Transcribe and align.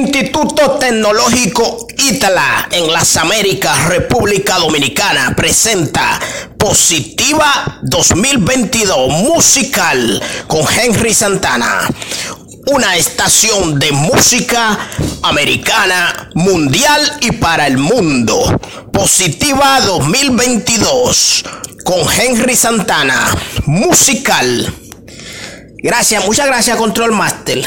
Instituto 0.00 0.78
Tecnológico 0.78 1.86
ITLA 1.98 2.68
en 2.72 2.90
las 2.90 3.18
Américas, 3.18 3.84
República 3.84 4.58
Dominicana, 4.58 5.34
presenta 5.36 6.18
Positiva 6.58 7.80
2022 7.82 9.10
Musical 9.10 10.22
con 10.46 10.64
Henry 10.72 11.12
Santana. 11.12 11.86
Una 12.68 12.96
estación 12.96 13.78
de 13.78 13.92
música 13.92 14.78
americana, 15.22 16.30
mundial 16.34 17.18
y 17.20 17.32
para 17.32 17.66
el 17.66 17.76
mundo. 17.76 18.58
Positiva 18.90 19.80
2022 19.82 21.44
con 21.84 22.00
Henry 22.10 22.56
Santana. 22.56 23.36
Musical. 23.66 24.74
Gracias, 25.82 26.24
muchas 26.24 26.46
gracias 26.46 26.78
Control 26.78 27.12
Master. 27.12 27.62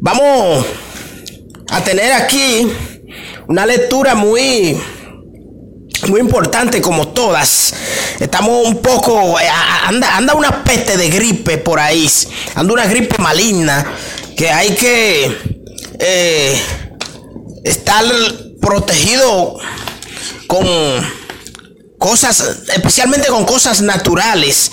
Vamos 0.00 0.66
a 1.72 1.82
tener 1.82 2.12
aquí 2.12 2.70
una 3.48 3.64
lectura 3.64 4.14
muy 4.14 4.78
muy 6.08 6.20
importante 6.20 6.80
como 6.80 7.08
todas. 7.08 7.74
Estamos 8.20 8.66
un 8.66 8.82
poco 8.82 9.40
eh, 9.40 9.48
anda 9.84 10.16
anda 10.16 10.34
una 10.34 10.64
peste 10.64 10.96
de 10.98 11.08
gripe 11.08 11.58
por 11.58 11.80
ahí, 11.80 12.08
anda 12.54 12.72
una 12.74 12.86
gripe 12.86 13.16
maligna 13.18 13.86
que 14.36 14.50
hay 14.50 14.74
que 14.74 15.36
eh, 15.98 16.60
estar 17.64 18.04
protegido 18.60 19.56
con 20.46 20.66
cosas, 21.98 22.58
especialmente 22.74 23.28
con 23.28 23.46
cosas 23.46 23.80
naturales, 23.80 24.72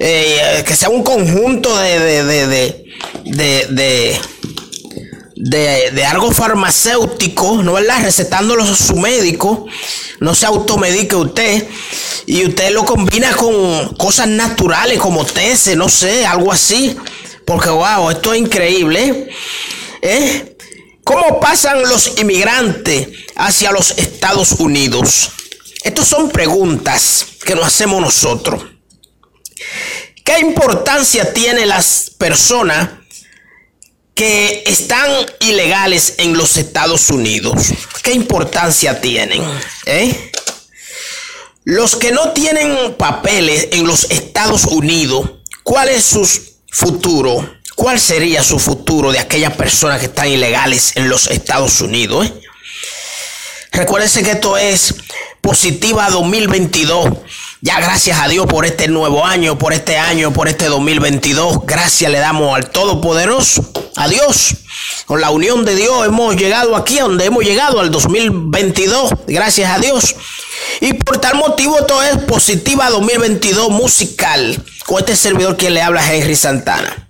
eh, 0.00 0.64
que 0.66 0.74
sea 0.74 0.88
un 0.88 1.04
conjunto 1.04 1.76
de, 1.76 2.24
de, 2.24 2.46
de, 2.46 3.66
de 3.70 4.20
de, 5.44 5.90
de, 5.90 6.04
algo 6.06 6.32
farmacéutico, 6.32 7.62
¿no 7.62 7.74
verdad? 7.74 8.02
Recetándolo 8.02 8.64
a 8.64 8.74
su 8.74 8.96
médico, 8.96 9.66
no 10.20 10.34
se 10.34 10.46
automedique 10.46 11.14
usted, 11.14 11.68
y 12.24 12.46
usted 12.46 12.72
lo 12.72 12.86
combina 12.86 13.36
con 13.36 13.94
cosas 13.96 14.26
naturales 14.26 14.98
como 14.98 15.26
tese, 15.26 15.76
no 15.76 15.90
sé, 15.90 16.24
algo 16.24 16.50
así, 16.50 16.96
porque 17.44 17.68
wow, 17.68 18.08
esto 18.10 18.32
es 18.32 18.40
increíble, 18.40 19.28
¿eh? 20.00 20.56
¿Cómo 21.04 21.38
pasan 21.38 21.82
los 21.82 22.18
inmigrantes 22.18 23.08
hacia 23.36 23.70
los 23.70 23.90
Estados 23.98 24.52
Unidos? 24.52 25.30
Estas 25.82 26.08
son 26.08 26.30
preguntas 26.30 27.26
que 27.44 27.54
nos 27.54 27.66
hacemos 27.66 28.00
nosotros. 28.00 28.64
¿Qué 30.24 30.38
importancia 30.38 31.34
tiene 31.34 31.66
las 31.66 32.08
personas 32.16 33.03
que 34.14 34.62
están 34.66 35.10
ilegales 35.40 36.14
en 36.18 36.36
los 36.36 36.56
Estados 36.56 37.10
Unidos. 37.10 37.72
¿Qué 38.02 38.12
importancia 38.12 39.00
tienen? 39.00 39.42
¿Eh? 39.86 40.32
Los 41.64 41.96
que 41.96 42.12
no 42.12 42.32
tienen 42.32 42.94
papeles 42.94 43.68
en 43.72 43.86
los 43.86 44.04
Estados 44.10 44.64
Unidos, 44.64 45.30
¿cuál 45.62 45.88
es 45.88 46.04
su 46.04 46.28
futuro? 46.70 47.58
¿Cuál 47.74 47.98
sería 47.98 48.44
su 48.44 48.58
futuro 48.58 49.10
de 49.10 49.18
aquellas 49.18 49.54
personas 49.54 49.98
que 49.98 50.06
están 50.06 50.28
ilegales 50.28 50.92
en 50.94 51.08
los 51.08 51.26
Estados 51.26 51.80
Unidos? 51.80 52.26
Eh? 52.26 52.32
Recuérdense 53.72 54.22
que 54.22 54.32
esto 54.32 54.56
es 54.56 54.94
Positiva 55.40 56.08
2022. 56.08 57.08
Ya 57.64 57.80
gracias 57.80 58.20
a 58.20 58.28
Dios 58.28 58.44
por 58.44 58.66
este 58.66 58.88
nuevo 58.88 59.24
año, 59.24 59.56
por 59.56 59.72
este 59.72 59.96
año, 59.96 60.34
por 60.34 60.48
este 60.48 60.66
2022. 60.66 61.64
Gracias 61.64 62.12
le 62.12 62.18
damos 62.18 62.54
al 62.54 62.68
Todopoderoso, 62.68 63.72
a 63.96 64.06
Dios. 64.06 64.56
Con 65.06 65.22
la 65.22 65.30
unión 65.30 65.64
de 65.64 65.74
Dios 65.74 66.04
hemos 66.04 66.36
llegado 66.36 66.76
aquí 66.76 66.98
donde 66.98 67.24
hemos 67.24 67.42
llegado 67.42 67.80
al 67.80 67.90
2022. 67.90 69.12
Gracias 69.28 69.70
a 69.70 69.78
Dios. 69.78 70.14
Y 70.82 70.92
por 70.92 71.22
tal 71.22 71.36
motivo 71.36 71.78
esto 71.78 72.02
es 72.02 72.18
Positiva 72.18 72.90
2022 72.90 73.70
musical. 73.70 74.62
Con 74.84 74.98
este 74.98 75.16
servidor 75.16 75.56
que 75.56 75.70
le 75.70 75.80
habla 75.80 76.04
Henry 76.12 76.36
Santana. 76.36 77.08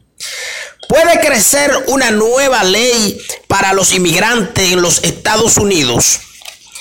¿Puede 0.89 1.19
crecer 1.19 1.73
una 1.89 2.13
nueva 2.13 2.63
ley 2.63 3.21
para 3.49 3.73
los 3.73 3.93
inmigrantes 3.93 4.73
en 4.73 4.83
los 4.83 5.03
Estados 5.03 5.57
Unidos? 5.57 6.21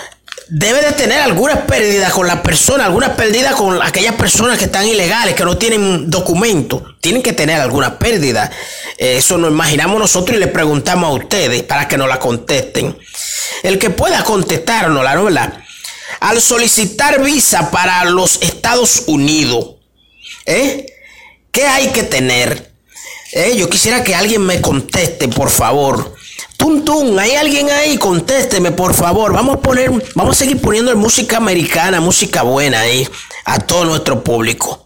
debe 0.50 0.82
de 0.82 0.92
tener 0.92 1.22
algunas 1.22 1.60
pérdidas 1.60 2.12
con 2.12 2.28
las 2.28 2.42
personas, 2.42 2.88
algunas 2.88 3.12
pérdidas 3.12 3.56
con 3.56 3.82
aquellas 3.82 4.16
personas 4.16 4.58
que 4.58 4.66
están 4.66 4.86
ilegales, 4.86 5.34
que 5.34 5.46
no 5.46 5.58
tienen 5.58 6.10
documentos. 6.10 6.84
Tienen 7.00 7.24
que 7.24 7.32
tener 7.32 7.62
algunas 7.62 7.92
pérdidas. 7.92 8.52
Eh, 8.98 9.16
eso 9.16 9.38
nos 9.38 9.50
imaginamos 9.50 9.98
nosotros 9.98 10.36
y 10.36 10.42
le 10.42 10.48
preguntamos 10.48 11.10
a 11.10 11.14
ustedes 11.14 11.64
para 11.64 11.88
que 11.88 11.98
nos 11.98 12.10
la 12.10 12.20
contesten. 12.20 12.98
El 13.64 13.80
que 13.80 13.90
pueda 13.90 14.26
contestarnos, 14.26 15.06
la 15.06 15.16
verdad. 15.16 15.54
Al 16.20 16.42
solicitar 16.42 17.24
visa 17.24 17.72
para 17.72 18.04
los 18.04 18.42
Estados 18.42 19.04
Unidos, 19.08 19.76
¿eh? 20.46 20.86
¿qué 21.50 21.66
hay 21.66 21.94
que 21.94 22.04
tener? 22.04 22.67
Eh, 23.34 23.56
yo 23.58 23.70
quisiera 23.70 24.04
que 24.04 24.16
alguien 24.16 24.46
me 24.46 24.62
conteste, 24.62 25.28
por 25.28 25.50
favor. 25.50 26.16
Tum, 26.58 27.18
hay 27.20 27.36
alguien 27.36 27.70
ahí, 27.70 27.98
contésteme, 27.98 28.72
por 28.72 28.94
favor. 28.94 29.34
Vamos 29.34 29.58
a 29.58 29.60
poner, 29.60 29.92
vamos 30.16 30.36
a 30.36 30.40
seguir 30.40 30.60
poniendo 30.60 30.96
música 30.96 31.38
americana, 31.38 32.00
música 32.00 32.42
buena 32.44 32.80
ahí 32.80 33.08
a 33.46 33.60
todo 33.60 33.86
nuestro 33.86 34.24
público. 34.24 34.86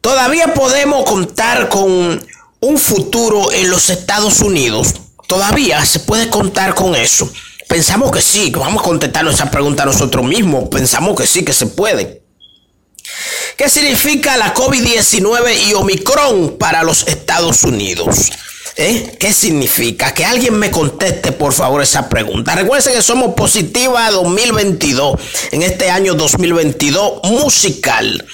Todavía 0.00 0.54
podemos 0.54 1.04
contar 1.04 1.68
con 1.68 2.26
un 2.60 2.78
futuro 2.78 3.52
en 3.52 3.70
los 3.70 3.90
Estados 3.90 4.40
Unidos. 4.40 4.94
Todavía 5.26 5.84
se 5.84 6.00
puede 6.00 6.28
contar 6.28 6.74
con 6.74 6.94
eso. 6.94 7.30
Pensamos 7.68 8.10
que 8.10 8.22
sí, 8.22 8.50
vamos 8.50 8.82
a 8.82 8.86
contestar 8.86 9.26
esa 9.28 9.50
pregunta 9.50 9.84
nosotros 9.84 10.24
mismos. 10.24 10.68
Pensamos 10.68 11.16
que 11.16 11.26
sí, 11.26 11.44
que 11.44 11.52
se 11.52 11.66
puede. 11.66 12.22
¿Qué 13.58 13.68
significa 13.68 14.36
la 14.36 14.54
COVID-19 14.54 15.66
y 15.66 15.74
Omicron 15.74 16.58
para 16.58 16.84
los 16.84 17.08
Estados 17.08 17.64
Unidos? 17.64 18.30
¿Eh? 18.76 19.16
¿Qué 19.18 19.32
significa? 19.32 20.14
Que 20.14 20.24
alguien 20.24 20.54
me 20.54 20.70
conteste 20.70 21.32
por 21.32 21.52
favor 21.52 21.82
esa 21.82 22.08
pregunta. 22.08 22.54
Recuerden 22.54 22.94
que 22.94 23.02
somos 23.02 23.34
Positiva 23.34 24.08
2022, 24.12 25.20
en 25.50 25.62
este 25.62 25.90
año 25.90 26.14
2022 26.14 27.24
musical. 27.24 28.24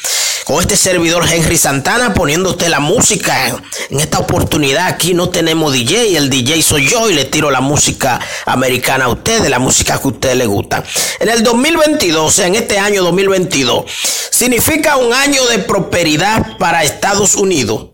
Con 0.44 0.60
este 0.60 0.76
servidor 0.76 1.26
Henry 1.26 1.56
Santana 1.56 2.12
poniendo 2.12 2.50
usted 2.50 2.68
la 2.68 2.78
música. 2.78 3.58
En 3.88 3.98
esta 3.98 4.18
oportunidad 4.18 4.88
aquí 4.88 5.14
no 5.14 5.30
tenemos 5.30 5.72
DJ, 5.72 6.18
el 6.18 6.28
DJ 6.28 6.62
soy 6.62 6.86
yo 6.86 7.08
y 7.08 7.14
le 7.14 7.24
tiro 7.24 7.50
la 7.50 7.62
música 7.62 8.20
americana 8.44 9.06
a 9.06 9.08
ustedes, 9.08 9.48
la 9.48 9.58
música 9.58 9.98
que 9.98 10.04
a 10.04 10.10
usted 10.10 10.34
le 10.34 10.44
gusta. 10.44 10.84
En 11.18 11.30
el 11.30 11.42
2022, 11.42 12.26
o 12.26 12.30
sea, 12.30 12.46
en 12.46 12.56
este 12.56 12.78
año 12.78 13.02
2022, 13.04 13.84
significa 14.30 14.98
un 14.98 15.14
año 15.14 15.46
de 15.46 15.60
prosperidad 15.60 16.58
para 16.58 16.84
Estados 16.84 17.36
Unidos. 17.36 17.86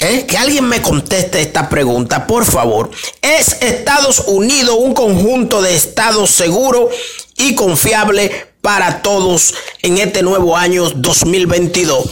¿Eh? 0.00 0.26
Que 0.26 0.36
alguien 0.36 0.64
me 0.64 0.82
conteste 0.82 1.40
esta 1.40 1.68
pregunta, 1.68 2.26
por 2.26 2.44
favor. 2.44 2.90
¿Es 3.22 3.62
Estados 3.62 4.24
Unidos 4.26 4.76
un 4.80 4.92
conjunto 4.94 5.62
de 5.62 5.76
estados 5.76 6.30
seguro 6.30 6.90
y 7.36 7.54
confiable 7.54 8.53
para 8.64 9.02
todos 9.02 9.52
en 9.82 9.98
este 9.98 10.22
nuevo 10.22 10.56
año 10.56 10.88
2022. 10.88 12.06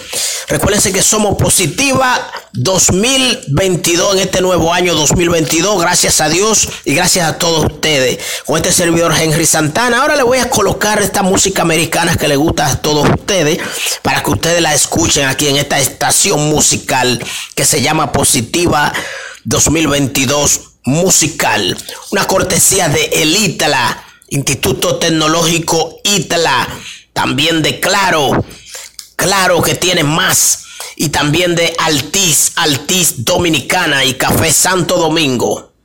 Recuérdense 0.48 0.92
que 0.92 1.00
somos 1.00 1.38
Positiva 1.38 2.30
2022 2.52 4.16
en 4.16 4.18
este 4.20 4.42
nuevo 4.42 4.70
año 4.70 4.94
2022. 4.94 5.80
Gracias 5.80 6.20
a 6.20 6.28
Dios 6.28 6.68
y 6.84 6.94
gracias 6.94 7.26
a 7.26 7.38
todos 7.38 7.64
ustedes. 7.64 8.18
Con 8.44 8.58
este 8.58 8.70
servidor 8.70 9.14
Henry 9.18 9.46
Santana. 9.46 10.02
Ahora 10.02 10.14
le 10.14 10.24
voy 10.24 10.40
a 10.40 10.50
colocar 10.50 11.00
esta 11.00 11.22
música 11.22 11.62
americana 11.62 12.16
que 12.16 12.28
le 12.28 12.36
gusta 12.36 12.66
a 12.66 12.76
todos 12.76 13.08
ustedes 13.08 13.58
para 14.02 14.22
que 14.22 14.30
ustedes 14.32 14.60
la 14.60 14.74
escuchen 14.74 15.28
aquí 15.28 15.48
en 15.48 15.56
esta 15.56 15.78
estación 15.80 16.50
musical 16.50 17.18
que 17.54 17.64
se 17.64 17.80
llama 17.80 18.12
Positiva 18.12 18.92
2022 19.44 20.60
Musical. 20.84 21.78
Una 22.10 22.26
cortesía 22.26 22.90
de 22.90 23.06
Elítala 23.22 24.11
Instituto 24.32 24.96
Tecnológico 24.96 26.00
ITLA, 26.04 26.66
también 27.12 27.60
de 27.62 27.80
Claro, 27.80 28.42
Claro 29.14 29.60
que 29.60 29.74
tiene 29.74 30.04
más 30.04 30.64
y 30.96 31.10
también 31.10 31.54
de 31.54 31.74
Altiz, 31.78 32.52
Altiz 32.56 33.24
Dominicana 33.24 34.06
y 34.06 34.14
Café 34.14 34.50
Santo 34.50 34.96
Domingo. 34.96 35.71